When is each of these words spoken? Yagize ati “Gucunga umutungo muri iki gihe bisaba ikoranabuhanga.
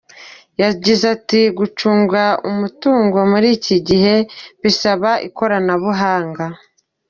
Yagize 0.61 1.03
ati 1.15 1.41
“Gucunga 1.57 2.23
umutungo 2.49 3.17
muri 3.31 3.47
iki 3.57 3.77
gihe 3.87 4.15
bisaba 4.61 5.09
ikoranabuhanga. 5.27 6.45